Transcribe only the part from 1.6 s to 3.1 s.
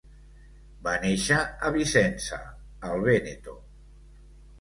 a Vicenza, al